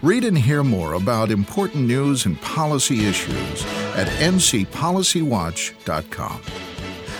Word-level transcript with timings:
Read 0.00 0.22
and 0.22 0.38
hear 0.38 0.62
more 0.62 0.92
about 0.92 1.32
important 1.32 1.88
news 1.88 2.24
and 2.24 2.40
policy 2.40 3.06
issues 3.06 3.66
at 3.96 4.06
ncpolicywatch.com. 4.06 6.40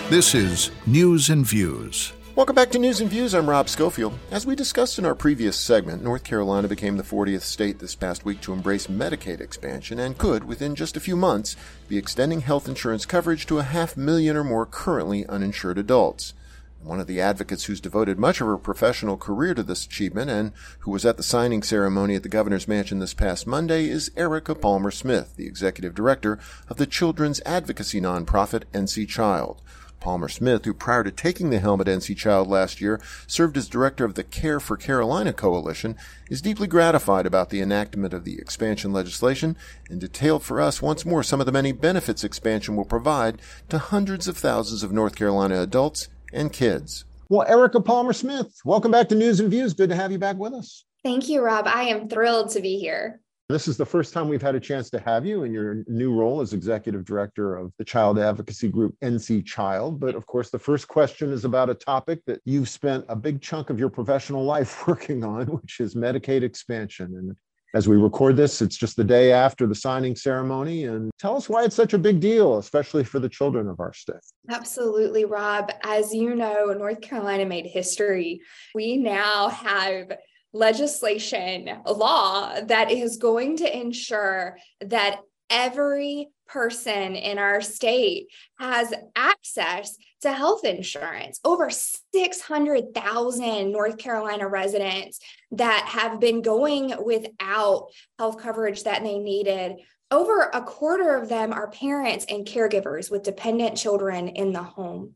This 0.09 0.33
is 0.33 0.71
News 0.85 1.29
and 1.29 1.45
Views. 1.45 2.13
Welcome 2.37 2.55
back 2.55 2.71
to 2.71 2.79
News 2.79 3.01
and 3.01 3.09
Views. 3.09 3.35
I'm 3.35 3.49
Rob 3.49 3.67
Schofield. 3.67 4.17
As 4.31 4.45
we 4.45 4.55
discussed 4.55 4.97
in 4.97 5.03
our 5.03 5.13
previous 5.13 5.57
segment, 5.57 6.01
North 6.01 6.23
Carolina 6.23 6.69
became 6.69 6.95
the 6.95 7.03
40th 7.03 7.41
state 7.41 7.79
this 7.79 7.95
past 7.95 8.23
week 8.23 8.39
to 8.39 8.53
embrace 8.53 8.87
Medicaid 8.87 9.41
expansion 9.41 9.99
and 9.99 10.17
could, 10.17 10.45
within 10.45 10.73
just 10.73 10.95
a 10.95 11.01
few 11.01 11.17
months, 11.17 11.57
be 11.89 11.97
extending 11.97 12.39
health 12.39 12.69
insurance 12.69 13.05
coverage 13.05 13.45
to 13.47 13.59
a 13.59 13.63
half 13.63 13.97
million 13.97 14.37
or 14.37 14.45
more 14.45 14.65
currently 14.65 15.25
uninsured 15.25 15.77
adults. 15.77 16.33
One 16.81 17.01
of 17.01 17.07
the 17.07 17.19
advocates 17.19 17.65
who's 17.65 17.81
devoted 17.81 18.17
much 18.17 18.39
of 18.39 18.47
her 18.47 18.57
professional 18.57 19.17
career 19.17 19.53
to 19.53 19.63
this 19.63 19.85
achievement 19.85 20.31
and 20.31 20.53
who 20.79 20.91
was 20.91 21.05
at 21.05 21.17
the 21.17 21.23
signing 21.23 21.61
ceremony 21.61 22.15
at 22.15 22.23
the 22.23 22.29
governor's 22.29 22.69
mansion 22.69 22.99
this 22.99 23.13
past 23.13 23.45
Monday 23.45 23.89
is 23.89 24.11
Erica 24.15 24.55
Palmer 24.55 24.89
Smith, 24.89 25.35
the 25.35 25.45
executive 25.45 25.93
director 25.93 26.39
of 26.69 26.77
the 26.77 26.85
children's 26.85 27.41
advocacy 27.45 27.99
nonprofit 27.99 28.63
NC 28.73 29.09
Child. 29.09 29.61
Palmer 29.99 30.29
Smith, 30.29 30.63
who 30.63 30.73
prior 30.73 31.03
to 31.03 31.11
taking 31.11 31.49
the 31.49 31.59
helm 31.59 31.81
at 31.81 31.87
NC 31.87 32.15
Child 32.15 32.47
last 32.47 32.79
year 32.79 33.01
served 33.27 33.57
as 33.57 33.67
director 33.67 34.05
of 34.05 34.15
the 34.15 34.23
Care 34.23 34.61
for 34.61 34.77
Carolina 34.77 35.33
Coalition, 35.33 35.97
is 36.29 36.41
deeply 36.41 36.67
gratified 36.67 37.25
about 37.25 37.49
the 37.49 37.61
enactment 37.61 38.13
of 38.13 38.23
the 38.23 38.39
expansion 38.39 38.93
legislation 38.93 39.57
and 39.89 39.99
detailed 39.99 40.43
for 40.43 40.61
us 40.61 40.81
once 40.81 41.05
more 41.05 41.23
some 41.23 41.41
of 41.41 41.45
the 41.45 41.51
many 41.51 41.73
benefits 41.73 42.23
expansion 42.23 42.77
will 42.77 42.85
provide 42.85 43.41
to 43.67 43.77
hundreds 43.77 44.29
of 44.29 44.37
thousands 44.37 44.81
of 44.81 44.93
North 44.93 45.17
Carolina 45.17 45.61
adults 45.61 46.07
and 46.33 46.51
kids. 46.51 47.05
Well, 47.29 47.47
Erica 47.47 47.79
Palmer 47.81 48.13
Smith, 48.13 48.59
welcome 48.65 48.91
back 48.91 49.09
to 49.09 49.15
News 49.15 49.39
and 49.39 49.51
Views. 49.51 49.73
Good 49.73 49.89
to 49.89 49.95
have 49.95 50.11
you 50.11 50.17
back 50.17 50.37
with 50.37 50.53
us. 50.53 50.85
Thank 51.03 51.29
you, 51.29 51.41
Rob. 51.41 51.67
I 51.67 51.83
am 51.83 52.09
thrilled 52.09 52.49
to 52.51 52.61
be 52.61 52.77
here. 52.77 53.21
This 53.49 53.67
is 53.67 53.77
the 53.77 53.85
first 53.85 54.13
time 54.13 54.29
we've 54.29 54.43
had 54.43 54.53
a 54.53 54.59
chance 54.59 54.91
to 54.91 54.99
have 54.99 55.25
you 55.25 55.43
in 55.43 55.51
your 55.51 55.83
new 55.87 56.13
role 56.13 56.39
as 56.39 56.53
executive 56.53 57.03
director 57.03 57.55
of 57.55 57.73
the 57.79 57.83
child 57.83 58.19
advocacy 58.19 58.67
group 58.67 58.95
NC 59.03 59.43
Child. 59.43 59.99
But 59.99 60.13
of 60.13 60.27
course, 60.27 60.51
the 60.51 60.59
first 60.59 60.87
question 60.87 61.31
is 61.31 61.45
about 61.45 61.67
a 61.69 61.73
topic 61.73 62.19
that 62.27 62.41
you've 62.45 62.69
spent 62.69 63.05
a 63.09 63.15
big 63.15 63.41
chunk 63.41 63.71
of 63.71 63.79
your 63.79 63.89
professional 63.89 64.43
life 64.43 64.87
working 64.87 65.23
on, 65.23 65.47
which 65.47 65.79
is 65.79 65.95
Medicaid 65.95 66.43
expansion. 66.43 67.15
And 67.15 67.35
as 67.73 67.87
we 67.87 67.97
record 67.97 68.35
this, 68.35 68.61
it's 68.61 68.77
just 68.77 68.95
the 68.95 69.03
day 69.03 69.31
after 69.31 69.67
the 69.67 69.75
signing 69.75 70.15
ceremony. 70.15 70.85
And 70.85 71.11
tell 71.19 71.37
us 71.37 71.47
why 71.47 71.63
it's 71.63 71.75
such 71.75 71.93
a 71.93 71.99
big 71.99 72.19
deal, 72.19 72.57
especially 72.57 73.03
for 73.03 73.19
the 73.19 73.29
children 73.29 73.67
of 73.67 73.79
our 73.79 73.93
state. 73.93 74.15
Absolutely, 74.49 75.25
Rob. 75.25 75.71
As 75.83 76.13
you 76.13 76.35
know, 76.35 76.73
North 76.73 77.01
Carolina 77.01 77.45
made 77.45 77.65
history. 77.65 78.41
We 78.73 78.97
now 78.97 79.49
have 79.49 80.11
legislation, 80.51 81.69
law 81.85 82.59
that 82.61 82.91
is 82.91 83.17
going 83.17 83.57
to 83.57 83.77
ensure 83.77 84.57
that 84.81 85.19
every 85.49 86.29
person 86.51 87.15
in 87.15 87.37
our 87.37 87.61
state 87.61 88.27
has 88.59 88.93
access 89.15 89.95
to 90.21 90.33
health 90.33 90.65
insurance. 90.65 91.39
Over 91.45 91.69
600,000 91.69 93.71
North 93.71 93.97
Carolina 93.97 94.47
residents 94.47 95.19
that 95.51 95.85
have 95.87 96.19
been 96.19 96.41
going 96.41 96.93
without 97.03 97.87
health 98.17 98.37
coverage 98.37 98.83
that 98.83 99.03
they 99.03 99.19
needed 99.19 99.77
over 100.11 100.49
a 100.53 100.61
quarter 100.61 101.15
of 101.15 101.29
them 101.29 101.53
are 101.53 101.69
parents 101.69 102.25
and 102.29 102.45
caregivers 102.45 103.11
with 103.11 103.23
dependent 103.23 103.77
children 103.77 104.29
in 104.29 104.53
the 104.53 104.63
home. 104.63 105.15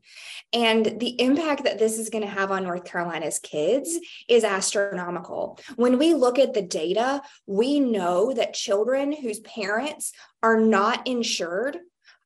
And 0.52 1.00
the 1.00 1.20
impact 1.20 1.64
that 1.64 1.78
this 1.78 1.98
is 1.98 2.10
going 2.10 2.22
to 2.22 2.30
have 2.30 2.52
on 2.52 2.62
North 2.62 2.84
Carolina's 2.84 3.40
kids 3.40 3.98
is 4.28 4.44
astronomical. 4.44 5.58
When 5.76 5.98
we 5.98 6.14
look 6.14 6.38
at 6.38 6.54
the 6.54 6.62
data, 6.62 7.22
we 7.46 7.80
know 7.80 8.32
that 8.34 8.54
children 8.54 9.12
whose 9.12 9.40
parents 9.40 10.12
are 10.42 10.60
not 10.60 11.06
insured 11.06 11.78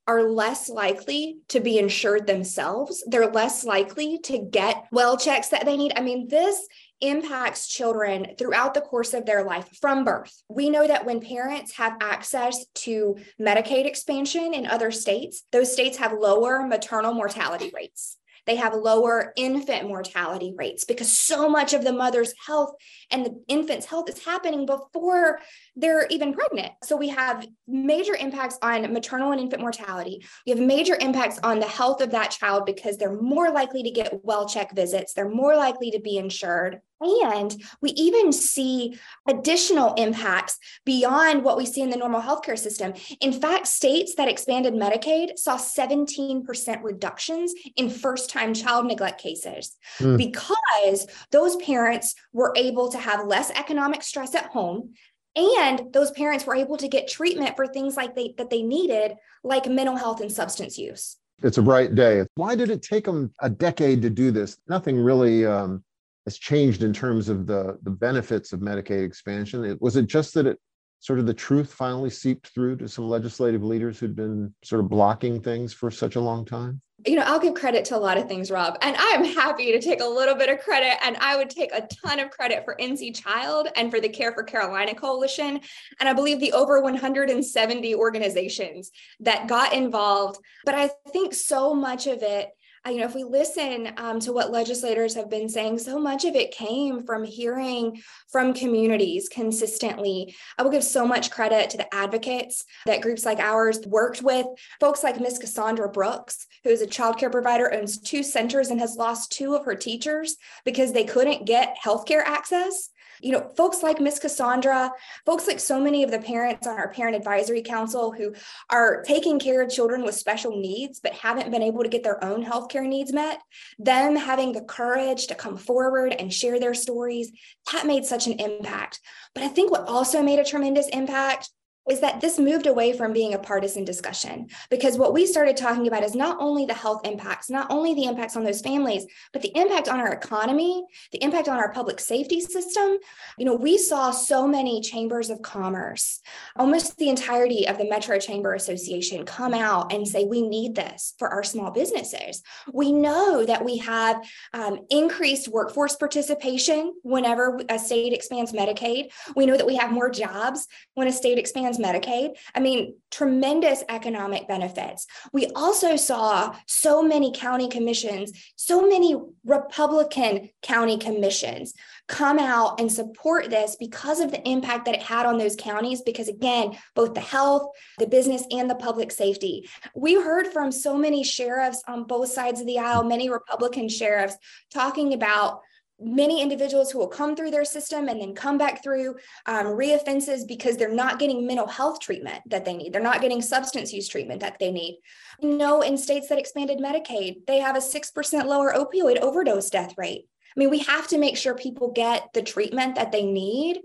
are 0.06 0.22
less 0.22 0.70
likely 0.70 1.38
to 1.48 1.60
be 1.60 1.78
insured 1.78 2.26
themselves. 2.26 3.04
They're 3.06 3.31
less 3.31 3.62
likely 3.62 4.19
to 4.21 4.38
get 4.38 4.87
well 4.91 5.19
checks 5.19 5.48
that 5.48 5.66
they 5.66 5.76
need. 5.76 5.92
I 5.97 6.00
mean, 6.00 6.28
this 6.28 6.66
impacts 7.00 7.69
children 7.69 8.34
throughout 8.38 8.75
the 8.75 8.81
course 8.81 9.14
of 9.14 9.26
their 9.26 9.44
life 9.44 9.69
from 9.81 10.04
birth. 10.04 10.42
We 10.48 10.70
know 10.70 10.86
that 10.86 11.06
when 11.06 11.20
parents 11.20 11.76
have 11.76 11.97
access 12.00 12.66
to 12.76 13.16
Medicaid 13.41 13.86
expansion 13.86 14.54
in 14.54 14.66
other 14.66 14.91
states, 14.91 15.44
those 15.53 15.72
states 15.72 15.98
have 15.98 16.12
lower 16.12 16.66
maternal 16.66 17.14
mortality 17.14 17.70
rates. 17.75 18.19
They 18.48 18.56
have 18.56 18.72
lower 18.72 19.34
infant 19.36 19.86
mortality 19.86 20.54
rates 20.56 20.86
because 20.86 21.12
so 21.12 21.50
much 21.50 21.75
of 21.75 21.84
the 21.84 21.92
mother's 21.92 22.32
health 22.47 22.75
and 23.10 23.26
the 23.26 23.42
infant's 23.47 23.84
health 23.84 24.09
is 24.09 24.25
happening 24.25 24.65
before 24.65 25.41
they're 25.78 26.06
even 26.11 26.34
pregnant. 26.34 26.72
So 26.83 26.97
we 26.97 27.09
have 27.11 27.47
major 27.69 28.16
impacts 28.16 28.59
on 28.62 28.93
maternal 28.93 29.31
and 29.31 29.41
infant 29.41 29.62
mortality. 29.62 30.25
We 30.44 30.50
have 30.50 30.61
major 30.61 30.97
impacts 31.00 31.39
on 31.44 31.61
the 31.61 31.69
health 31.69 32.00
of 32.00 32.11
that 32.11 32.33
child 32.33 32.66
because 32.66 32.97
they're 32.97 33.21
more 33.21 33.53
likely 33.53 33.84
to 33.84 33.91
get 33.91 34.25
well 34.25 34.49
check 34.49 34.75
visits, 34.75 35.15
they're 35.15 35.28
more 35.28 35.56
likely 35.56 35.93
to 35.93 36.00
be 36.00 36.19
insured. 36.19 36.81
And 37.00 37.55
we 37.81 37.91
even 37.91 38.33
see 38.33 38.99
additional 39.28 39.94
impacts 39.94 40.59
beyond 40.84 41.44
what 41.44 41.56
we 41.56 41.65
see 41.65 41.81
in 41.81 41.91
the 41.91 41.97
normal 41.97 42.21
healthcare 42.21 42.59
system. 42.59 42.93
In 43.21 43.33
fact, 43.33 43.69
states 43.69 44.16
that 44.16 44.27
expanded 44.27 44.75
Medicaid 44.75 45.39
saw 45.39 45.56
17% 45.56 46.83
reductions 46.83 47.55
in 47.77 47.89
first 47.89 48.31
time 48.31 48.53
child 48.53 48.87
neglect 48.87 49.21
cases 49.21 49.77
mm. 50.00 50.16
because 50.16 51.06
those 51.31 51.55
parents 51.56 52.16
were 52.33 52.53
able 52.56 52.91
to 52.91 52.99
have 52.99 53.28
less 53.28 53.53
economic 53.53 54.03
stress 54.03 54.34
at 54.34 54.47
home. 54.47 54.95
And 55.37 55.93
those 55.93 56.11
parents 56.11 56.47
were 56.47 56.55
able 56.55 56.77
to 56.78 56.89
get 56.89 57.09
treatment 57.09 57.56
for 57.56 57.66
things 57.66 57.97
like 57.97 58.15
they 58.15 58.34
that 58.39 58.50
they 58.50 58.62
needed, 58.62 59.15
like 59.44 59.66
mental 59.66 59.97
health 59.97 60.21
and 60.21 60.33
substance 60.33 60.78
use. 60.78 61.16
It's 61.43 61.59
a 61.59 61.62
bright 61.62 61.94
day. 61.94 62.25
Why 62.34 62.56
did 62.56 62.71
it 62.71 62.83
take 62.83 63.05
them 63.05 63.33
a 63.41 63.49
decade 63.49 64.03
to 64.03 64.11
do 64.11 64.31
this? 64.31 64.59
Nothing 64.69 64.99
really 64.99 65.47
um, 65.47 65.84
has 66.27 66.37
changed 66.37 66.83
in 66.83 66.93
terms 66.93 67.28
of 67.28 67.47
the 67.47 67.78
the 67.83 67.91
benefits 67.91 68.53
of 68.53 68.61
Medicaid 68.61 69.05
expansion? 69.05 69.65
It, 69.65 69.81
was 69.81 69.97
it 69.97 70.06
just 70.06 70.34
that 70.34 70.47
it 70.47 70.59
sort 71.00 71.19
of 71.19 71.27
the 71.27 71.34
truth 71.34 71.72
finally 71.72 72.10
seeped 72.10 72.49
through 72.49 72.77
to 72.77 72.89
some 72.89 73.09
legislative 73.09 73.62
leaders 73.62 73.99
who'd 73.99 74.16
been 74.16 74.53
sort 74.65 74.81
of 74.81 74.89
blocking 74.89 75.41
things 75.41 75.72
for 75.72 75.91
such 75.91 76.16
a 76.16 76.21
long 76.21 76.45
time? 76.45 76.81
You 77.06 77.14
know, 77.14 77.22
I'll 77.22 77.38
give 77.38 77.54
credit 77.54 77.84
to 77.86 77.97
a 77.97 77.98
lot 77.98 78.19
of 78.19 78.26
things, 78.26 78.50
Rob, 78.50 78.76
and 78.82 78.97
I 78.97 79.10
am 79.10 79.25
happy 79.25 79.70
to 79.70 79.81
take 79.81 80.00
a 80.00 80.04
little 80.04 80.34
bit 80.34 80.50
of 80.50 80.59
credit. 80.59 80.97
And 81.04 81.16
I 81.19 81.36
would 81.36 81.48
take 81.48 81.72
a 81.72 81.86
ton 82.04 82.19
of 82.19 82.31
credit 82.31 82.64
for 82.64 82.76
NC 82.81 83.14
Child 83.14 83.69
and 83.76 83.88
for 83.88 84.00
the 84.00 84.09
Care 84.09 84.32
for 84.32 84.42
Carolina 84.42 84.94
Coalition. 84.94 85.60
And 86.00 86.09
I 86.09 86.12
believe 86.12 86.41
the 86.41 86.53
over 86.53 86.82
170 86.82 87.94
organizations 87.94 88.91
that 89.20 89.47
got 89.47 89.72
involved. 89.75 90.41
But 90.64 90.75
I 90.75 90.91
think 91.12 91.34
so 91.34 91.72
much 91.72 92.09
of 92.09 92.22
it 92.22 92.50
you 92.87 92.97
know, 92.97 93.06
if 93.06 93.15
we 93.15 93.25
listen 93.25 93.93
um, 93.97 94.21
to 94.21 94.33
what 94.33 94.50
legislators 94.50 95.15
have 95.15 95.31
been 95.31 95.49
saying, 95.49 95.78
so 95.78 95.99
much 95.99 96.25
of 96.25 96.34
it 96.34 96.50
came 96.50 97.05
from 97.05 97.25
hearing 97.25 98.00
from 98.31 98.55
communities 98.55 99.28
consistently. 99.28 100.34
I 100.56 100.62
will 100.62 100.71
give 100.71 100.84
so 100.84 101.06
much 101.06 101.31
credit 101.31 101.71
to 101.71 101.77
the 101.77 101.93
advocates 101.94 102.65
that 102.87 103.03
groups 103.03 103.25
like 103.25 103.39
ours 103.39 103.81
worked 103.87 104.22
with, 104.22 104.47
folks 104.81 105.03
like 105.03 105.21
Miss 105.21 105.39
Cassandra 105.39 105.89
Brooks, 105.89 106.47
who 106.65 106.71
is 106.71 106.83
a 106.83 106.87
child 106.87 107.19
care 107.19 107.31
provider, 107.31 107.72
owns 107.72 107.99
two 107.99 108.22
centers 108.22 108.69
and 108.71 108.81
has 108.81 108.97
lost 108.97 109.33
two 109.33 109.55
of 109.55 109.65
her 109.65 109.75
teachers 109.75 110.37
because 110.65 110.93
they 110.93 111.05
couldn't 111.05 111.47
get 111.47 111.77
healthcare 111.83 112.22
access 112.25 112.91
you 113.20 113.32
know, 113.32 113.50
folks 113.56 113.82
like 113.82 114.00
Miss 114.00 114.18
Cassandra, 114.18 114.92
folks 115.26 115.46
like 115.46 115.60
so 115.60 115.80
many 115.80 116.02
of 116.02 116.10
the 116.10 116.18
parents 116.18 116.66
on 116.66 116.76
our 116.78 116.90
parent 116.90 117.16
advisory 117.16 117.62
council 117.62 118.12
who 118.12 118.34
are 118.70 119.02
taking 119.02 119.38
care 119.38 119.62
of 119.62 119.70
children 119.70 120.04
with 120.04 120.14
special 120.14 120.58
needs 120.58 121.00
but 121.00 121.12
haven't 121.12 121.50
been 121.50 121.62
able 121.62 121.82
to 121.82 121.88
get 121.88 122.02
their 122.02 122.22
own 122.24 122.44
healthcare 122.44 122.86
needs 122.86 123.12
met, 123.12 123.40
them 123.78 124.16
having 124.16 124.52
the 124.52 124.62
courage 124.62 125.26
to 125.26 125.34
come 125.34 125.56
forward 125.56 126.12
and 126.18 126.32
share 126.32 126.60
their 126.60 126.74
stories, 126.74 127.30
that 127.72 127.86
made 127.86 128.04
such 128.04 128.26
an 128.26 128.34
impact. 128.34 129.00
But 129.34 129.44
I 129.44 129.48
think 129.48 129.70
what 129.70 129.88
also 129.88 130.22
made 130.22 130.38
a 130.38 130.44
tremendous 130.44 130.88
impact 130.88 131.50
is 131.90 132.00
that 132.00 132.20
this 132.20 132.38
moved 132.38 132.66
away 132.66 132.92
from 132.92 133.12
being 133.12 133.34
a 133.34 133.38
partisan 133.38 133.84
discussion 133.84 134.48
because 134.70 134.98
what 134.98 135.12
we 135.12 135.26
started 135.26 135.56
talking 135.56 135.86
about 135.86 136.02
is 136.02 136.14
not 136.14 136.36
only 136.40 136.66
the 136.66 136.74
health 136.74 137.00
impacts, 137.04 137.50
not 137.50 137.66
only 137.70 137.94
the 137.94 138.04
impacts 138.04 138.36
on 138.36 138.44
those 138.44 138.60
families, 138.60 139.06
but 139.32 139.42
the 139.42 139.56
impact 139.56 139.88
on 139.88 140.00
our 140.00 140.12
economy, 140.12 140.84
the 141.12 141.22
impact 141.22 141.48
on 141.48 141.58
our 141.58 141.72
public 141.72 142.00
safety 142.00 142.40
system. 142.40 142.98
You 143.38 143.44
know, 143.44 143.54
we 143.54 143.78
saw 143.78 144.10
so 144.10 144.46
many 144.46 144.80
chambers 144.80 145.30
of 145.30 145.42
commerce, 145.42 146.20
almost 146.56 146.96
the 146.98 147.08
entirety 147.08 147.66
of 147.66 147.78
the 147.78 147.88
Metro 147.88 148.18
Chamber 148.18 148.54
Association 148.54 149.24
come 149.24 149.54
out 149.54 149.92
and 149.92 150.06
say, 150.06 150.24
we 150.24 150.42
need 150.42 150.74
this 150.74 151.14
for 151.18 151.28
our 151.28 151.42
small 151.42 151.70
businesses. 151.70 152.42
We 152.72 152.92
know 152.92 153.44
that 153.44 153.64
we 153.64 153.78
have 153.78 154.22
um, 154.52 154.80
increased 154.90 155.48
workforce 155.48 155.96
participation 155.96 156.94
whenever 157.02 157.60
a 157.68 157.78
state 157.78 158.12
expands 158.12 158.52
Medicaid. 158.52 159.10
We 159.34 159.46
know 159.46 159.56
that 159.56 159.66
we 159.66 159.76
have 159.76 159.92
more 159.92 160.10
jobs 160.10 160.66
when 160.94 161.08
a 161.08 161.12
state 161.12 161.38
expands 161.38 161.78
Medicaid. 161.78 162.36
I 162.54 162.60
mean, 162.60 162.95
tremendous 163.10 163.83
economic 163.89 164.47
benefits. 164.48 165.07
We 165.33 165.47
also 165.48 165.97
saw 165.97 166.54
so 166.66 167.03
many 167.03 167.33
county 167.33 167.69
commissions, 167.69 168.33
so 168.57 168.86
many 168.86 169.16
Republican 169.45 170.51
county 170.63 170.98
commissions 170.98 171.75
come 172.07 172.39
out 172.39 172.80
and 172.80 172.91
support 172.91 173.51
this 173.51 173.77
because 173.77 174.21
of 174.21 174.30
the 174.30 174.47
impact 174.48 174.84
that 174.86 174.95
it 174.95 175.03
had 175.03 175.27
on 175.27 175.39
those 175.39 175.57
counties. 175.57 176.03
Because 176.03 176.28
again, 176.28 176.77
both 176.95 177.15
the 177.15 177.21
health, 177.21 177.69
the 177.98 178.07
business, 178.07 178.45
and 178.51 178.69
the 178.69 178.74
public 178.74 179.10
safety. 179.10 179.69
We 179.95 180.15
heard 180.15 180.48
from 180.48 180.72
so 180.72 180.97
many 180.97 181.24
sheriffs 181.24 181.83
on 181.86 182.04
both 182.04 182.31
sides 182.31 182.60
of 182.60 182.66
the 182.66 182.78
aisle, 182.78 183.04
many 183.04 183.31
Republican 183.31 183.89
sheriffs 183.89 184.36
talking 184.71 185.15
about 185.15 185.60
many 186.00 186.42
individuals 186.42 186.91
who 186.91 186.98
will 186.98 187.09
come 187.09 187.34
through 187.34 187.50
their 187.50 187.65
system 187.65 188.09
and 188.09 188.21
then 188.21 188.34
come 188.34 188.56
back 188.56 188.83
through 188.83 189.16
um, 189.47 189.66
reoffenses 189.66 190.47
because 190.47 190.77
they're 190.77 190.95
not 190.95 191.18
getting 191.18 191.47
mental 191.47 191.66
health 191.66 192.00
treatment 192.00 192.41
that 192.47 192.65
they 192.65 192.77
need. 192.77 192.92
They're 192.92 193.03
not 193.03 193.21
getting 193.21 193.42
substance 193.42 193.92
use 193.92 194.09
treatment 194.09 194.41
that 194.41 194.59
they 194.59 194.71
need. 194.71 195.00
You 195.41 195.56
know, 195.56 195.80
in 195.80 195.97
states 195.98 196.28
that 196.28 196.39
expanded 196.39 196.78
Medicaid, 196.78 197.47
they 197.47 197.59
have 197.59 197.77
a 197.77 197.80
6% 197.80 198.45
lower 198.45 198.72
opioid 198.72 199.18
overdose 199.18 199.71
death 199.71 199.95
rate. 199.97 200.27
I 200.56 200.60
mean, 200.60 200.71
we 200.71 200.80
have 200.80 201.09
to 201.09 201.18
make 201.18 201.36
sure 201.36 201.54
people 201.54 201.92
get 201.92 202.28
the 202.33 202.42
treatment 202.42 202.95
that 202.97 203.12
they 203.12 203.24
need 203.24 203.80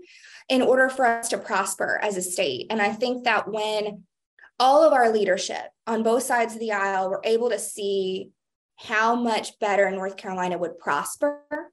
in 0.48 0.62
order 0.62 0.88
for 0.88 1.06
us 1.06 1.28
to 1.30 1.38
prosper 1.38 1.98
as 2.02 2.16
a 2.16 2.22
state. 2.22 2.66
And 2.70 2.80
I 2.80 2.90
think 2.92 3.24
that 3.24 3.50
when 3.50 4.04
all 4.58 4.82
of 4.82 4.92
our 4.92 5.10
leadership 5.10 5.64
on 5.86 6.02
both 6.02 6.22
sides 6.22 6.54
of 6.54 6.60
the 6.60 6.72
aisle 6.72 7.10
were 7.10 7.20
able 7.24 7.50
to 7.50 7.58
see 7.58 8.30
how 8.76 9.14
much 9.14 9.58
better 9.58 9.90
North 9.90 10.16
Carolina 10.16 10.58
would 10.58 10.78
prosper 10.78 11.63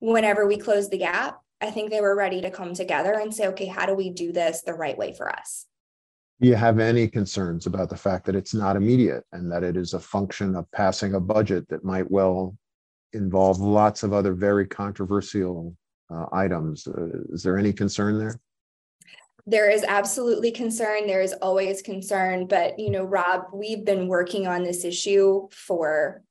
whenever 0.00 0.46
we 0.46 0.56
closed 0.56 0.90
the 0.90 0.98
gap, 0.98 1.40
I 1.60 1.70
think 1.70 1.90
they 1.90 2.00
were 2.00 2.16
ready 2.16 2.40
to 2.40 2.50
come 2.50 2.74
together 2.74 3.12
and 3.12 3.32
say, 3.32 3.46
okay, 3.48 3.66
how 3.66 3.86
do 3.86 3.94
we 3.94 4.10
do 4.10 4.32
this 4.32 4.62
the 4.62 4.74
right 4.74 4.96
way 4.96 5.12
for 5.12 5.30
us? 5.30 5.66
Do 6.40 6.48
you 6.48 6.54
have 6.54 6.78
any 6.78 7.06
concerns 7.06 7.66
about 7.66 7.90
the 7.90 7.96
fact 7.96 8.24
that 8.24 8.34
it's 8.34 8.54
not 8.54 8.76
immediate 8.76 9.24
and 9.32 9.52
that 9.52 9.62
it 9.62 9.76
is 9.76 9.92
a 9.92 10.00
function 10.00 10.56
of 10.56 10.70
passing 10.72 11.14
a 11.14 11.20
budget 11.20 11.68
that 11.68 11.84
might 11.84 12.10
well 12.10 12.56
involve 13.12 13.60
lots 13.60 14.02
of 14.02 14.14
other 14.14 14.32
very 14.32 14.66
controversial 14.66 15.76
uh, 16.12 16.26
items? 16.32 16.86
Uh, 16.86 17.08
is 17.30 17.42
there 17.42 17.58
any 17.58 17.74
concern 17.74 18.18
there? 18.18 18.40
There 19.46 19.70
is 19.70 19.84
absolutely 19.84 20.50
concern. 20.50 21.06
There 21.06 21.20
is 21.20 21.34
always 21.42 21.82
concern. 21.82 22.46
But, 22.46 22.78
you 22.78 22.90
know, 22.90 23.04
Rob, 23.04 23.46
we've 23.52 23.84
been 23.84 24.08
working 24.08 24.46
on 24.46 24.62
this 24.62 24.84
issue 24.84 25.48
for 25.50 26.22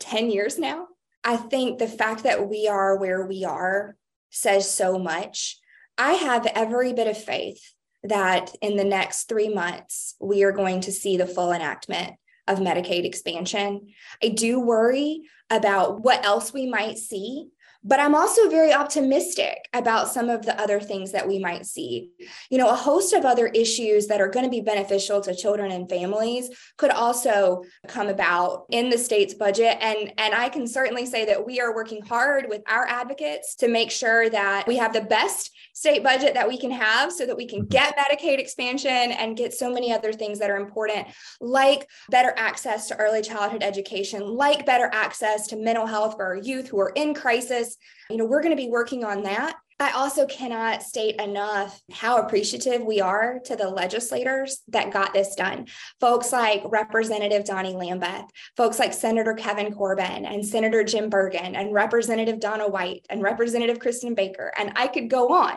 10 0.00 0.30
years 0.30 0.58
now. 0.58 0.88
I 1.24 1.36
think 1.36 1.78
the 1.78 1.86
fact 1.86 2.24
that 2.24 2.48
we 2.48 2.68
are 2.68 2.96
where 2.98 3.26
we 3.26 3.44
are 3.44 3.96
says 4.30 4.70
so 4.70 4.98
much. 4.98 5.58
I 5.98 6.12
have 6.14 6.46
every 6.46 6.92
bit 6.92 7.06
of 7.06 7.22
faith 7.22 7.74
that 8.02 8.54
in 8.60 8.76
the 8.76 8.84
next 8.84 9.28
three 9.28 9.48
months, 9.48 10.14
we 10.20 10.42
are 10.42 10.52
going 10.52 10.80
to 10.82 10.92
see 10.92 11.16
the 11.16 11.26
full 11.26 11.52
enactment 11.52 12.14
of 12.48 12.58
Medicaid 12.58 13.04
expansion. 13.04 13.92
I 14.22 14.28
do 14.28 14.58
worry 14.58 15.22
about 15.50 16.02
what 16.02 16.24
else 16.24 16.52
we 16.52 16.66
might 16.66 16.98
see 16.98 17.50
but 17.84 17.98
I'm 17.98 18.14
also 18.14 18.48
very 18.48 18.72
optimistic 18.72 19.68
about 19.72 20.08
some 20.08 20.28
of 20.28 20.46
the 20.46 20.60
other 20.60 20.80
things 20.80 21.12
that 21.12 21.26
we 21.26 21.38
might 21.38 21.66
see. 21.66 22.10
You 22.50 22.58
know, 22.58 22.68
a 22.68 22.74
host 22.74 23.12
of 23.12 23.24
other 23.24 23.48
issues 23.48 24.06
that 24.06 24.20
are 24.20 24.28
going 24.28 24.44
to 24.44 24.50
be 24.50 24.60
beneficial 24.60 25.20
to 25.22 25.34
children 25.34 25.72
and 25.72 25.88
families 25.88 26.50
could 26.76 26.90
also 26.90 27.62
come 27.88 28.08
about 28.08 28.66
in 28.70 28.90
the 28.90 28.98
state's 28.98 29.34
budget. 29.34 29.78
And, 29.80 30.12
and 30.18 30.34
I 30.34 30.48
can 30.48 30.66
certainly 30.66 31.06
say 31.06 31.24
that 31.26 31.44
we 31.44 31.60
are 31.60 31.74
working 31.74 32.02
hard 32.02 32.46
with 32.48 32.62
our 32.68 32.86
advocates 32.86 33.56
to 33.56 33.68
make 33.68 33.90
sure 33.90 34.30
that 34.30 34.66
we 34.66 34.76
have 34.76 34.92
the 34.92 35.00
best 35.00 35.50
state 35.74 36.02
budget 36.02 36.34
that 36.34 36.48
we 36.48 36.58
can 36.58 36.70
have 36.70 37.12
so 37.12 37.26
that 37.26 37.36
we 37.36 37.46
can 37.46 37.60
mm-hmm. 37.60 37.68
get 37.68 37.96
Medicaid 37.96 38.38
expansion 38.38 38.90
and 38.90 39.36
get 39.36 39.54
so 39.54 39.72
many 39.72 39.92
other 39.92 40.12
things 40.12 40.38
that 40.38 40.50
are 40.50 40.56
important, 40.56 41.08
like 41.40 41.88
better 42.10 42.32
access 42.36 42.88
to 42.88 42.96
early 42.96 43.22
childhood 43.22 43.62
education, 43.62 44.22
like 44.22 44.66
better 44.66 44.88
access 44.92 45.46
to 45.48 45.56
mental 45.56 45.86
health 45.86 46.14
for 46.16 46.24
our 46.24 46.36
youth 46.36 46.68
who 46.68 46.78
are 46.78 46.92
in 46.94 47.14
crisis. 47.14 47.71
You 48.10 48.16
know, 48.16 48.24
we're 48.24 48.42
going 48.42 48.56
to 48.56 48.62
be 48.62 48.70
working 48.70 49.04
on 49.04 49.22
that. 49.22 49.56
I 49.82 49.90
also 49.92 50.26
cannot 50.26 50.84
state 50.84 51.20
enough 51.20 51.82
how 51.90 52.18
appreciative 52.18 52.82
we 52.82 53.00
are 53.00 53.40
to 53.46 53.56
the 53.56 53.68
legislators 53.68 54.62
that 54.68 54.92
got 54.92 55.12
this 55.12 55.34
done. 55.34 55.66
Folks 55.98 56.30
like 56.30 56.62
Representative 56.66 57.44
Donny 57.44 57.72
Lambeth, 57.72 58.26
folks 58.56 58.78
like 58.78 58.92
Senator 58.92 59.34
Kevin 59.34 59.74
Corbin 59.74 60.24
and 60.24 60.46
Senator 60.46 60.84
Jim 60.84 61.10
Burgin 61.10 61.56
and 61.56 61.74
Representative 61.74 62.38
Donna 62.38 62.68
White 62.68 63.04
and 63.10 63.24
Representative 63.24 63.80
Kristin 63.80 64.14
Baker. 64.14 64.52
And 64.56 64.72
I 64.76 64.86
could 64.86 65.10
go 65.10 65.32
on. 65.32 65.56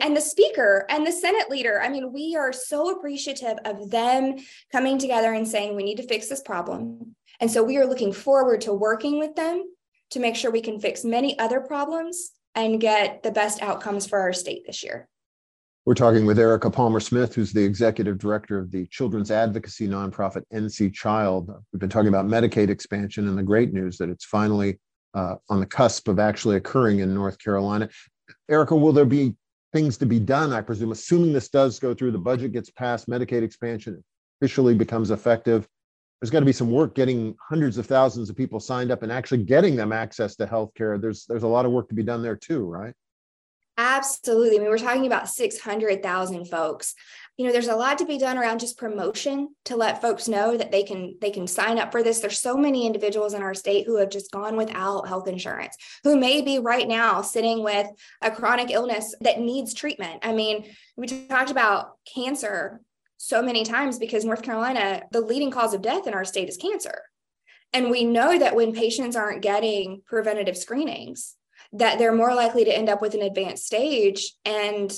And 0.00 0.16
the 0.16 0.20
speaker 0.20 0.84
and 0.88 1.06
the 1.06 1.12
Senate 1.12 1.48
leader. 1.48 1.80
I 1.80 1.90
mean, 1.90 2.12
we 2.12 2.34
are 2.34 2.52
so 2.52 2.90
appreciative 2.90 3.58
of 3.64 3.88
them 3.88 4.36
coming 4.72 4.98
together 4.98 5.32
and 5.32 5.46
saying, 5.46 5.76
we 5.76 5.84
need 5.84 5.98
to 5.98 6.08
fix 6.08 6.28
this 6.28 6.42
problem. 6.42 7.14
And 7.38 7.48
so 7.48 7.62
we 7.62 7.76
are 7.76 7.86
looking 7.86 8.12
forward 8.12 8.62
to 8.62 8.72
working 8.72 9.20
with 9.20 9.36
them 9.36 9.64
to 10.10 10.20
make 10.20 10.36
sure 10.36 10.50
we 10.50 10.60
can 10.60 10.80
fix 10.80 11.04
many 11.04 11.38
other 11.38 11.60
problems 11.60 12.32
and 12.54 12.80
get 12.80 13.22
the 13.22 13.30
best 13.30 13.62
outcomes 13.62 14.06
for 14.06 14.18
our 14.18 14.32
state 14.32 14.62
this 14.66 14.82
year. 14.82 15.08
We're 15.86 15.94
talking 15.94 16.26
with 16.26 16.38
Erica 16.38 16.70
Palmer 16.70 17.00
Smith, 17.00 17.34
who's 17.34 17.52
the 17.52 17.64
executive 17.64 18.18
director 18.18 18.58
of 18.58 18.70
the 18.70 18.86
children's 18.88 19.30
advocacy 19.30 19.88
nonprofit 19.88 20.42
NC 20.52 20.92
Child. 20.92 21.50
We've 21.72 21.80
been 21.80 21.88
talking 21.88 22.08
about 22.08 22.26
Medicaid 22.26 22.68
expansion 22.68 23.28
and 23.28 23.38
the 23.38 23.42
great 23.42 23.72
news 23.72 23.96
that 23.98 24.10
it's 24.10 24.24
finally 24.24 24.78
uh, 25.14 25.36
on 25.48 25.58
the 25.58 25.66
cusp 25.66 26.06
of 26.08 26.18
actually 26.18 26.56
occurring 26.56 26.98
in 26.98 27.14
North 27.14 27.38
Carolina. 27.38 27.88
Erica, 28.48 28.76
will 28.76 28.92
there 28.92 29.06
be 29.06 29.34
things 29.72 29.96
to 29.98 30.06
be 30.06 30.20
done, 30.20 30.52
I 30.52 30.60
presume, 30.60 30.92
assuming 30.92 31.32
this 31.32 31.48
does 31.48 31.78
go 31.78 31.94
through, 31.94 32.12
the 32.12 32.18
budget 32.18 32.52
gets 32.52 32.70
passed, 32.70 33.08
Medicaid 33.08 33.42
expansion 33.42 34.02
officially 34.40 34.74
becomes 34.74 35.10
effective? 35.10 35.66
There's 36.20 36.30
got 36.30 36.40
to 36.40 36.46
be 36.46 36.52
some 36.52 36.70
work 36.70 36.94
getting 36.94 37.34
hundreds 37.40 37.78
of 37.78 37.86
thousands 37.86 38.28
of 38.28 38.36
people 38.36 38.60
signed 38.60 38.90
up 38.90 39.02
and 39.02 39.10
actually 39.10 39.42
getting 39.42 39.74
them 39.74 39.92
access 39.92 40.36
to 40.36 40.46
healthcare. 40.46 41.00
There's 41.00 41.24
there's 41.26 41.44
a 41.44 41.48
lot 41.48 41.64
of 41.64 41.72
work 41.72 41.88
to 41.88 41.94
be 41.94 42.02
done 42.02 42.22
there 42.22 42.36
too, 42.36 42.64
right? 42.66 42.94
Absolutely. 43.78 44.58
I 44.58 44.60
mean, 44.60 44.68
we're 44.68 44.76
talking 44.76 45.06
about 45.06 45.30
600,000 45.30 46.44
folks. 46.44 46.94
You 47.38 47.46
know, 47.46 47.52
there's 47.52 47.68
a 47.68 47.74
lot 47.74 47.96
to 47.96 48.04
be 48.04 48.18
done 48.18 48.36
around 48.36 48.60
just 48.60 48.76
promotion 48.76 49.54
to 49.64 49.74
let 49.76 50.02
folks 50.02 50.28
know 50.28 50.58
that 50.58 50.70
they 50.70 50.82
can 50.82 51.14
they 51.22 51.30
can 51.30 51.46
sign 51.46 51.78
up 51.78 51.90
for 51.90 52.02
this. 52.02 52.20
There's 52.20 52.38
so 52.38 52.58
many 52.58 52.84
individuals 52.84 53.32
in 53.32 53.40
our 53.40 53.54
state 53.54 53.86
who 53.86 53.96
have 53.96 54.10
just 54.10 54.30
gone 54.30 54.58
without 54.58 55.08
health 55.08 55.26
insurance, 55.26 55.74
who 56.04 56.18
may 56.18 56.42
be 56.42 56.58
right 56.58 56.86
now 56.86 57.22
sitting 57.22 57.64
with 57.64 57.86
a 58.20 58.30
chronic 58.30 58.70
illness 58.70 59.14
that 59.22 59.40
needs 59.40 59.72
treatment. 59.72 60.20
I 60.22 60.34
mean, 60.34 60.66
we 60.98 61.06
talked 61.06 61.50
about 61.50 61.92
cancer 62.12 62.82
so 63.22 63.42
many 63.42 63.64
times 63.64 63.98
because 63.98 64.24
North 64.24 64.40
Carolina, 64.40 65.02
the 65.12 65.20
leading 65.20 65.50
cause 65.50 65.74
of 65.74 65.82
death 65.82 66.06
in 66.06 66.14
our 66.14 66.24
state 66.24 66.48
is 66.48 66.56
cancer. 66.56 67.02
And 67.74 67.90
we 67.90 68.02
know 68.02 68.38
that 68.38 68.56
when 68.56 68.72
patients 68.72 69.14
aren't 69.14 69.42
getting 69.42 70.00
preventative 70.06 70.56
screenings, 70.56 71.36
that 71.74 71.98
they're 71.98 72.14
more 72.14 72.34
likely 72.34 72.64
to 72.64 72.74
end 72.74 72.88
up 72.88 73.02
with 73.02 73.12
an 73.12 73.20
advanced 73.20 73.66
stage 73.66 74.32
and 74.46 74.90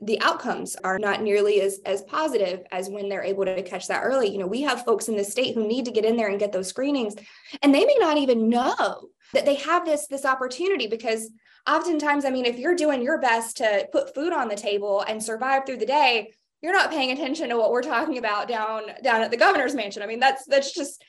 the 0.00 0.18
outcomes 0.22 0.76
are 0.76 0.98
not 0.98 1.20
nearly 1.20 1.60
as, 1.60 1.78
as 1.84 2.00
positive 2.02 2.62
as 2.72 2.88
when 2.88 3.10
they're 3.10 3.22
able 3.22 3.44
to 3.44 3.62
catch 3.62 3.86
that 3.88 4.02
early. 4.02 4.32
You 4.32 4.38
know, 4.38 4.46
we 4.46 4.62
have 4.62 4.86
folks 4.86 5.08
in 5.08 5.16
the 5.16 5.22
state 5.22 5.54
who 5.54 5.68
need 5.68 5.84
to 5.84 5.92
get 5.92 6.06
in 6.06 6.16
there 6.16 6.28
and 6.28 6.40
get 6.40 6.52
those 6.52 6.68
screenings, 6.68 7.14
and 7.62 7.72
they 7.72 7.84
may 7.84 7.96
not 8.00 8.16
even 8.16 8.48
know 8.48 9.08
that 9.34 9.44
they 9.44 9.56
have 9.56 9.84
this 9.84 10.06
this 10.08 10.24
opportunity 10.24 10.86
because 10.86 11.30
oftentimes, 11.68 12.24
I 12.24 12.30
mean, 12.30 12.46
if 12.46 12.58
you're 12.58 12.74
doing 12.74 13.02
your 13.02 13.20
best 13.20 13.58
to 13.58 13.86
put 13.92 14.14
food 14.14 14.32
on 14.32 14.48
the 14.48 14.56
table 14.56 15.04
and 15.06 15.22
survive 15.22 15.66
through 15.66 15.76
the 15.76 15.86
day, 15.86 16.32
you're 16.62 16.72
not 16.72 16.90
paying 16.90 17.10
attention 17.10 17.48
to 17.48 17.56
what 17.56 17.70
we're 17.70 17.82
talking 17.82 18.18
about 18.18 18.48
down 18.48 18.82
down 19.02 19.22
at 19.22 19.30
the 19.30 19.36
governor's 19.36 19.74
mansion. 19.74 20.02
I 20.02 20.06
mean, 20.06 20.20
that's 20.20 20.44
that's 20.46 20.72
just 20.72 21.04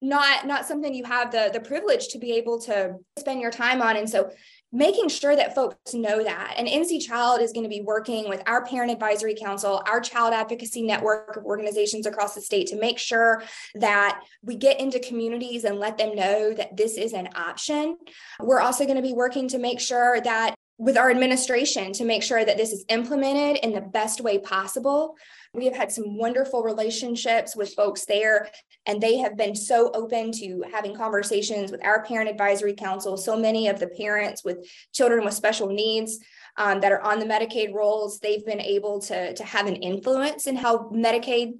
not 0.00 0.46
not 0.46 0.66
something 0.66 0.94
you 0.94 1.04
have 1.04 1.32
the 1.32 1.50
the 1.52 1.60
privilege 1.60 2.08
to 2.08 2.18
be 2.18 2.32
able 2.32 2.60
to 2.60 2.94
spend 3.18 3.40
your 3.40 3.50
time 3.50 3.82
on. 3.82 3.96
And 3.96 4.08
so 4.08 4.30
making 4.70 5.08
sure 5.08 5.34
that 5.34 5.54
folks 5.54 5.94
know 5.94 6.22
that. 6.22 6.54
And 6.58 6.68
NC 6.68 7.04
Child 7.06 7.40
is 7.40 7.52
going 7.52 7.64
to 7.64 7.70
be 7.70 7.80
working 7.80 8.28
with 8.28 8.42
our 8.46 8.64
Parent 8.66 8.92
Advisory 8.92 9.34
Council, 9.34 9.82
our 9.86 10.00
child 10.00 10.34
advocacy 10.34 10.82
network 10.82 11.36
of 11.36 11.44
organizations 11.44 12.06
across 12.06 12.34
the 12.34 12.42
state 12.42 12.66
to 12.68 12.78
make 12.78 12.98
sure 12.98 13.42
that 13.76 14.20
we 14.42 14.56
get 14.56 14.78
into 14.78 15.00
communities 15.00 15.64
and 15.64 15.78
let 15.78 15.96
them 15.96 16.14
know 16.14 16.52
that 16.52 16.76
this 16.76 16.98
is 16.98 17.14
an 17.14 17.30
option. 17.34 17.96
We're 18.40 18.60
also 18.60 18.84
going 18.84 18.96
to 18.96 19.02
be 19.02 19.14
working 19.14 19.48
to 19.48 19.58
make 19.58 19.80
sure 19.80 20.20
that 20.20 20.54
with 20.78 20.96
our 20.96 21.10
administration 21.10 21.92
to 21.92 22.04
make 22.04 22.22
sure 22.22 22.44
that 22.44 22.56
this 22.56 22.72
is 22.72 22.84
implemented 22.88 23.62
in 23.64 23.72
the 23.72 23.80
best 23.80 24.20
way 24.20 24.38
possible. 24.38 25.16
We 25.52 25.64
have 25.64 25.74
had 25.74 25.90
some 25.90 26.16
wonderful 26.16 26.62
relationships 26.62 27.56
with 27.56 27.74
folks 27.74 28.04
there, 28.04 28.48
and 28.86 29.00
they 29.00 29.18
have 29.18 29.36
been 29.36 29.56
so 29.56 29.90
open 29.92 30.30
to 30.32 30.62
having 30.72 30.94
conversations 30.94 31.72
with 31.72 31.84
our 31.84 32.04
parent 32.04 32.30
advisory 32.30 32.74
council. 32.74 33.16
So 33.16 33.36
many 33.36 33.66
of 33.66 33.80
the 33.80 33.88
parents 33.88 34.44
with 34.44 34.58
children 34.92 35.24
with 35.24 35.34
special 35.34 35.66
needs 35.66 36.20
um, 36.56 36.80
that 36.80 36.92
are 36.92 37.02
on 37.02 37.18
the 37.18 37.26
Medicaid 37.26 37.74
rolls, 37.74 38.20
they've 38.20 38.46
been 38.46 38.60
able 38.60 39.00
to, 39.02 39.34
to 39.34 39.44
have 39.44 39.66
an 39.66 39.76
influence 39.76 40.46
in 40.46 40.54
how 40.54 40.90
Medicaid 40.90 41.54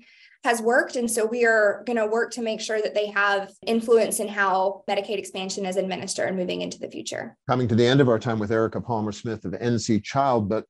has 0.45 0.63
worked. 0.63 0.97
And 0.97 1.11
so 1.11 1.27
we 1.27 1.45
are 1.45 1.83
going 1.87 1.97
to 1.97 2.07
work 2.07 2.31
to 2.33 2.43
make 2.43 2.61
sure 2.61 2.81
that 2.81 2.95
they 2.95 3.07
have 3.09 3.51
influence 3.67 4.21
in 4.21 4.29
how 4.29 4.85
Medicaid 4.89 5.19
expansion 5.19 5.67
is 5.67 5.77
administered 5.77 6.37
moving 6.37 6.63
into 6.63 6.79
the 6.79 6.91
future. 6.91 7.37
Coming 7.49 7.69
to 7.69 7.75
the 7.75 7.87
end 7.87 8.01
of 8.01 8.09
our 8.09 8.19
time 8.19 8.39
with 8.39 8.53
Erica 8.53 8.81
Palmer 8.81 9.13
Smith 9.13 9.45
of 9.45 9.53
NC 9.53 10.03
Child, 10.05 10.49
but 10.49 10.65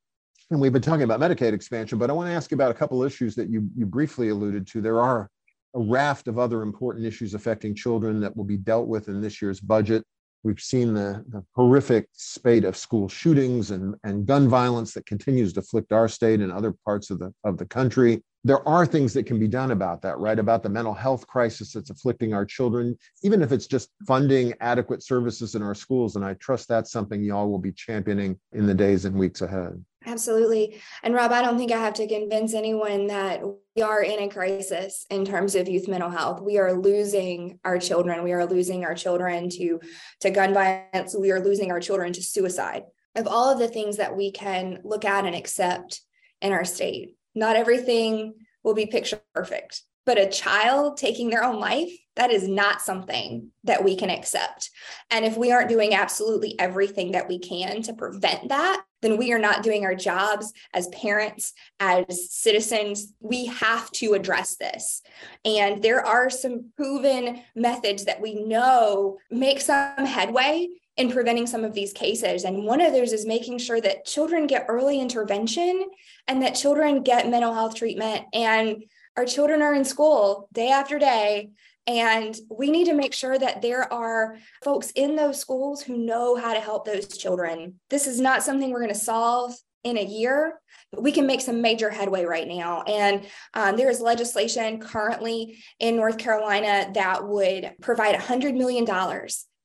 And 0.50 0.60
we've 0.60 0.72
been 0.72 0.82
talking 0.82 1.02
about 1.02 1.20
Medicaid 1.20 1.52
expansion, 1.52 1.98
but 1.98 2.08
I 2.08 2.14
want 2.14 2.28
to 2.28 2.34
ask 2.34 2.50
you 2.50 2.54
about 2.54 2.70
a 2.70 2.74
couple 2.74 3.02
issues 3.02 3.34
that 3.34 3.50
you, 3.50 3.68
you 3.76 3.84
briefly 3.84 4.30
alluded 4.30 4.66
to. 4.68 4.80
There 4.80 5.00
are 5.00 5.28
a 5.74 5.80
raft 5.80 6.28
of 6.28 6.38
other 6.38 6.62
important 6.62 7.04
issues 7.04 7.34
affecting 7.34 7.74
children 7.74 8.20
that 8.20 8.34
will 8.34 8.44
be 8.44 8.56
dealt 8.56 8.88
with 8.88 9.08
in 9.08 9.20
this 9.20 9.42
year's 9.42 9.60
budget. 9.60 10.02
We've 10.44 10.60
seen 10.60 10.94
the, 10.94 11.24
the, 11.28 11.44
horrific 11.54 12.08
spate 12.12 12.64
of 12.64 12.76
school 12.76 13.08
shootings 13.08 13.72
and, 13.72 13.96
and 14.04 14.24
gun 14.24 14.48
violence 14.48 14.94
that 14.94 15.04
continues 15.04 15.52
to 15.54 15.60
afflict 15.60 15.92
our 15.92 16.08
state 16.08 16.40
and 16.40 16.52
other 16.52 16.74
parts 16.84 17.10
of 17.10 17.18
the, 17.18 17.34
of 17.44 17.58
the 17.58 17.66
country. 17.66 18.22
There 18.48 18.66
are 18.66 18.86
things 18.86 19.12
that 19.12 19.26
can 19.26 19.38
be 19.38 19.46
done 19.46 19.72
about 19.72 20.00
that, 20.00 20.16
right? 20.16 20.38
About 20.38 20.62
the 20.62 20.70
mental 20.70 20.94
health 20.94 21.26
crisis 21.26 21.74
that's 21.74 21.90
afflicting 21.90 22.32
our 22.32 22.46
children, 22.46 22.96
even 23.22 23.42
if 23.42 23.52
it's 23.52 23.66
just 23.66 23.90
funding 24.06 24.54
adequate 24.60 25.02
services 25.02 25.54
in 25.54 25.60
our 25.60 25.74
schools. 25.74 26.16
And 26.16 26.24
I 26.24 26.32
trust 26.32 26.66
that's 26.66 26.90
something 26.90 27.22
y'all 27.22 27.50
will 27.50 27.58
be 27.58 27.72
championing 27.72 28.38
in 28.52 28.66
the 28.66 28.72
days 28.72 29.04
and 29.04 29.16
weeks 29.16 29.42
ahead. 29.42 29.84
Absolutely. 30.06 30.80
And 31.02 31.14
Rob, 31.14 31.30
I 31.30 31.42
don't 31.42 31.58
think 31.58 31.72
I 31.72 31.76
have 31.76 31.92
to 31.94 32.08
convince 32.08 32.54
anyone 32.54 33.08
that 33.08 33.42
we 33.76 33.82
are 33.82 34.02
in 34.02 34.18
a 34.18 34.30
crisis 34.30 35.04
in 35.10 35.26
terms 35.26 35.54
of 35.54 35.68
youth 35.68 35.86
mental 35.86 36.08
health. 36.08 36.40
We 36.40 36.56
are 36.56 36.72
losing 36.72 37.60
our 37.66 37.78
children. 37.78 38.24
We 38.24 38.32
are 38.32 38.46
losing 38.46 38.82
our 38.82 38.94
children 38.94 39.50
to, 39.50 39.78
to 40.22 40.30
gun 40.30 40.54
violence. 40.54 41.14
We 41.14 41.32
are 41.32 41.44
losing 41.44 41.70
our 41.70 41.80
children 41.80 42.14
to 42.14 42.22
suicide. 42.22 42.84
Of 43.14 43.26
all 43.26 43.52
of 43.52 43.58
the 43.58 43.68
things 43.68 43.98
that 43.98 44.16
we 44.16 44.32
can 44.32 44.78
look 44.84 45.04
at 45.04 45.26
and 45.26 45.36
accept 45.36 46.00
in 46.40 46.52
our 46.52 46.64
state, 46.64 47.17
not 47.34 47.56
everything 47.56 48.34
will 48.62 48.74
be 48.74 48.86
picture 48.86 49.20
perfect. 49.34 49.82
But 50.06 50.18
a 50.18 50.28
child 50.28 50.96
taking 50.96 51.28
their 51.28 51.44
own 51.44 51.60
life, 51.60 51.92
that 52.16 52.30
is 52.30 52.48
not 52.48 52.80
something 52.80 53.50
that 53.64 53.84
we 53.84 53.94
can 53.94 54.08
accept. 54.08 54.70
And 55.10 55.24
if 55.24 55.36
we 55.36 55.52
aren't 55.52 55.68
doing 55.68 55.94
absolutely 55.94 56.58
everything 56.58 57.12
that 57.12 57.28
we 57.28 57.38
can 57.38 57.82
to 57.82 57.92
prevent 57.92 58.48
that, 58.48 58.82
then 59.02 59.18
we 59.18 59.32
are 59.32 59.38
not 59.38 59.62
doing 59.62 59.84
our 59.84 59.94
jobs 59.94 60.52
as 60.74 60.88
parents, 60.88 61.52
as 61.78 62.32
citizens. 62.32 63.12
We 63.20 63.46
have 63.46 63.90
to 63.92 64.14
address 64.14 64.56
this. 64.56 65.02
And 65.44 65.82
there 65.82 66.04
are 66.04 66.30
some 66.30 66.72
proven 66.74 67.42
methods 67.54 68.06
that 68.06 68.20
we 68.20 68.42
know 68.42 69.18
make 69.30 69.60
some 69.60 70.06
headway 70.06 70.68
in 70.98 71.10
preventing 71.10 71.46
some 71.46 71.64
of 71.64 71.72
these 71.72 71.92
cases. 71.92 72.44
And 72.44 72.64
one 72.64 72.80
of 72.80 72.92
those 72.92 73.12
is 73.12 73.24
making 73.24 73.58
sure 73.58 73.80
that 73.80 74.04
children 74.04 74.48
get 74.48 74.66
early 74.68 75.00
intervention 75.00 75.84
and 76.26 76.42
that 76.42 76.56
children 76.56 77.04
get 77.04 77.30
mental 77.30 77.54
health 77.54 77.76
treatment 77.76 78.26
and 78.34 78.84
our 79.16 79.24
children 79.24 79.62
are 79.62 79.74
in 79.74 79.84
school 79.84 80.48
day 80.52 80.70
after 80.70 80.98
day. 80.98 81.50
And 81.86 82.36
we 82.50 82.70
need 82.70 82.86
to 82.86 82.94
make 82.94 83.14
sure 83.14 83.38
that 83.38 83.62
there 83.62 83.90
are 83.90 84.36
folks 84.62 84.90
in 84.90 85.16
those 85.16 85.40
schools 85.40 85.80
who 85.80 85.96
know 85.96 86.36
how 86.36 86.52
to 86.52 86.60
help 86.60 86.84
those 86.84 87.16
children. 87.16 87.80
This 87.88 88.06
is 88.06 88.20
not 88.20 88.42
something 88.42 88.70
we're 88.70 88.82
going 88.82 88.92
to 88.92 88.98
solve 88.98 89.54
in 89.84 89.96
a 89.96 90.04
year, 90.04 90.60
but 90.90 91.02
we 91.02 91.12
can 91.12 91.26
make 91.26 91.40
some 91.40 91.62
major 91.62 91.90
headway 91.90 92.24
right 92.24 92.46
now. 92.46 92.82
And 92.82 93.26
um, 93.54 93.76
there 93.76 93.88
is 93.88 94.00
legislation 94.00 94.80
currently 94.80 95.58
in 95.78 95.96
North 95.96 96.18
Carolina 96.18 96.90
that 96.94 97.26
would 97.26 97.72
provide 97.80 98.16
$100 98.16 98.54
million 98.54 98.84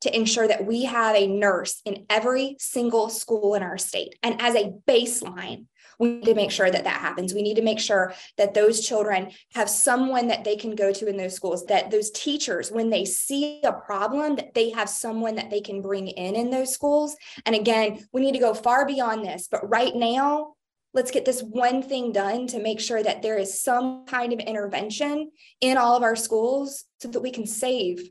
to 0.04 0.16
ensure 0.16 0.48
that 0.48 0.66
we 0.66 0.86
have 0.86 1.16
a 1.16 1.28
nurse 1.28 1.82
in 1.86 2.06
every 2.10 2.56
single 2.60 3.10
school 3.10 3.56
in 3.56 3.64
our 3.64 3.78
state. 3.78 4.16
And 4.22 4.42
as 4.42 4.56
a 4.56 4.74
baseline, 4.88 5.66
we 6.00 6.10
need 6.10 6.26
to 6.26 6.36
make 6.36 6.52
sure 6.52 6.70
that 6.70 6.84
that 6.84 7.00
happens. 7.00 7.34
We 7.34 7.42
need 7.42 7.56
to 7.56 7.62
make 7.62 7.80
sure 7.80 8.14
that 8.38 8.54
those 8.54 8.86
children 8.86 9.32
have 9.54 9.70
someone 9.70 10.28
that 10.28 10.44
they 10.44 10.56
can 10.56 10.76
go 10.76 10.92
to 10.92 11.08
in 11.08 11.18
those 11.18 11.36
schools, 11.36 11.66
that 11.68 11.92
those 11.92 12.12
teachers, 12.12 12.72
when 12.72 12.90
they 12.90 13.06
see 13.06 13.62
a 13.64 13.72
problem, 13.72 14.36
that 14.36 14.54
they 14.54 14.72
have 14.72 14.90
someone 14.90 15.36
that 15.36 15.50
they 15.50 15.62
can 15.62 15.82
bring 15.82 16.08
in 16.08 16.36
in 16.36 16.50
those 16.50 16.74
schools. 16.74 17.16
And 17.46 17.56
again, 17.56 18.06
we 18.12 18.22
need 18.22 18.34
to 18.34 18.40
go 18.40 18.54
far 18.54 18.86
beyond 18.86 19.24
this. 19.24 19.48
But 19.50 19.70
right 19.70 19.96
now, 19.96 20.56
let's 20.94 21.12
get 21.12 21.26
this 21.26 21.42
one 21.42 21.82
thing 21.82 22.12
done 22.12 22.48
to 22.48 22.60
make 22.60 22.80
sure 22.80 23.02
that 23.02 23.22
there 23.22 23.38
is 23.38 23.62
some 23.62 24.06
kind 24.06 24.34
of 24.34 24.40
intervention 24.40 25.32
in 25.62 25.78
all 25.78 25.96
of 25.96 26.04
our 26.04 26.16
schools 26.16 26.86
so 27.00 27.08
that 27.08 27.22
we 27.22 27.32
can 27.32 27.46
save 27.46 28.10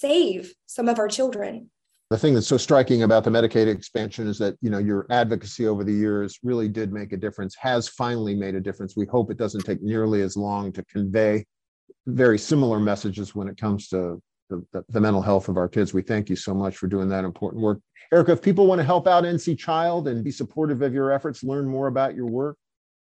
save 0.00 0.54
some 0.66 0.88
of 0.88 0.98
our 0.98 1.08
children 1.08 1.70
the 2.10 2.18
thing 2.18 2.34
that's 2.34 2.46
so 2.46 2.56
striking 2.56 3.02
about 3.02 3.24
the 3.24 3.30
Medicaid 3.30 3.66
expansion 3.66 4.28
is 4.28 4.38
that 4.38 4.56
you 4.60 4.70
know 4.70 4.78
your 4.78 5.06
advocacy 5.10 5.66
over 5.66 5.82
the 5.82 5.92
years 5.92 6.38
really 6.42 6.68
did 6.68 6.92
make 6.92 7.12
a 7.12 7.16
difference, 7.16 7.56
has 7.56 7.88
finally 7.88 8.34
made 8.34 8.54
a 8.54 8.60
difference. 8.60 8.94
We 8.96 9.06
hope 9.06 9.30
it 9.30 9.36
doesn't 9.36 9.62
take 9.62 9.82
nearly 9.82 10.20
as 10.20 10.36
long 10.36 10.70
to 10.74 10.84
convey 10.84 11.44
very 12.06 12.38
similar 12.38 12.78
messages 12.78 13.34
when 13.34 13.48
it 13.48 13.56
comes 13.56 13.88
to 13.88 14.22
the, 14.50 14.64
the, 14.72 14.84
the 14.90 15.00
mental 15.00 15.22
health 15.22 15.48
of 15.48 15.56
our 15.56 15.68
kids. 15.68 15.94
We 15.94 16.02
thank 16.02 16.28
you 16.28 16.36
so 16.36 16.54
much 16.54 16.76
for 16.76 16.86
doing 16.86 17.08
that 17.08 17.24
important 17.24 17.62
work. 17.62 17.80
Erica, 18.12 18.32
if 18.32 18.42
people 18.42 18.66
want 18.66 18.80
to 18.80 18.84
help 18.84 19.08
out 19.08 19.24
NC 19.24 19.58
Child 19.58 20.06
and 20.06 20.22
be 20.22 20.30
supportive 20.30 20.82
of 20.82 20.92
your 20.92 21.10
efforts, 21.10 21.42
learn 21.42 21.66
more 21.66 21.86
about 21.86 22.14
your 22.14 22.26
work, 22.26 22.56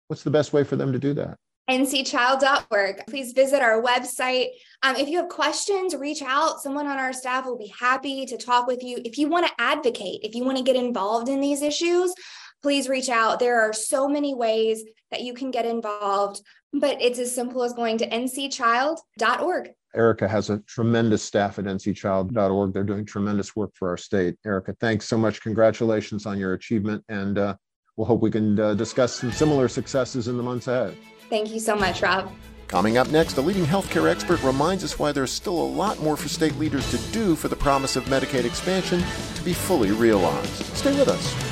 what's 0.06 0.22
the 0.22 0.30
best 0.30 0.52
way 0.52 0.62
for 0.62 0.76
them 0.76 0.92
to 0.92 0.98
do 0.98 1.12
that? 1.14 1.36
ncchild.org. 1.70 3.06
Please 3.08 3.32
visit 3.32 3.62
our 3.62 3.82
website. 3.82 4.48
Um, 4.82 4.96
if 4.96 5.08
you 5.08 5.18
have 5.18 5.28
questions, 5.28 5.94
reach 5.94 6.22
out. 6.22 6.60
Someone 6.60 6.86
on 6.86 6.98
our 6.98 7.12
staff 7.12 7.46
will 7.46 7.58
be 7.58 7.72
happy 7.78 8.26
to 8.26 8.36
talk 8.36 8.66
with 8.66 8.82
you. 8.82 9.00
If 9.04 9.18
you 9.18 9.28
want 9.28 9.46
to 9.46 9.52
advocate, 9.58 10.20
if 10.22 10.34
you 10.34 10.44
want 10.44 10.58
to 10.58 10.64
get 10.64 10.76
involved 10.76 11.28
in 11.28 11.40
these 11.40 11.62
issues, 11.62 12.14
please 12.62 12.88
reach 12.88 13.08
out. 13.08 13.38
There 13.38 13.60
are 13.60 13.72
so 13.72 14.08
many 14.08 14.34
ways 14.34 14.84
that 15.10 15.22
you 15.22 15.34
can 15.34 15.50
get 15.50 15.66
involved, 15.66 16.40
but 16.72 17.00
it's 17.00 17.18
as 17.18 17.34
simple 17.34 17.62
as 17.62 17.72
going 17.72 17.98
to 17.98 18.06
ncchild.org. 18.06 19.70
Erica 19.94 20.26
has 20.26 20.48
a 20.48 20.58
tremendous 20.60 21.22
staff 21.22 21.58
at 21.58 21.66
ncchild.org. 21.66 22.72
They're 22.72 22.82
doing 22.82 23.04
tremendous 23.04 23.54
work 23.54 23.72
for 23.74 23.90
our 23.90 23.96
state. 23.96 24.36
Erica, 24.46 24.74
thanks 24.80 25.06
so 25.06 25.18
much. 25.18 25.42
Congratulations 25.42 26.24
on 26.24 26.38
your 26.38 26.54
achievement. 26.54 27.04
And 27.08 27.38
uh, 27.38 27.56
we'll 27.96 28.06
hope 28.06 28.22
we 28.22 28.30
can 28.30 28.58
uh, 28.58 28.74
discuss 28.74 29.14
some 29.14 29.32
similar 29.32 29.68
successes 29.68 30.28
in 30.28 30.36
the 30.38 30.42
months 30.42 30.66
ahead. 30.66 30.96
Thank 31.32 31.50
you 31.50 31.60
so 31.60 31.74
much, 31.74 32.02
Rob. 32.02 32.30
Coming 32.68 32.98
up 32.98 33.08
next, 33.08 33.38
a 33.38 33.40
leading 33.40 33.64
healthcare 33.64 34.06
expert 34.06 34.42
reminds 34.42 34.84
us 34.84 34.98
why 34.98 35.12
there's 35.12 35.32
still 35.32 35.58
a 35.58 35.64
lot 35.64 35.98
more 35.98 36.14
for 36.14 36.28
state 36.28 36.54
leaders 36.58 36.90
to 36.90 36.98
do 37.10 37.36
for 37.36 37.48
the 37.48 37.56
promise 37.56 37.96
of 37.96 38.04
Medicaid 38.04 38.44
expansion 38.44 39.02
to 39.36 39.42
be 39.42 39.54
fully 39.54 39.92
realized. 39.92 40.62
Stay 40.76 40.94
with 40.94 41.08
us. 41.08 41.51